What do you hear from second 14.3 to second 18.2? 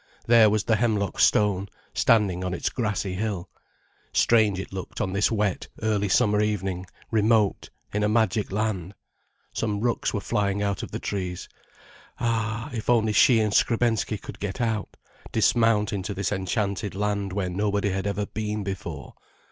get out, dismount into this enchanted land where nobody had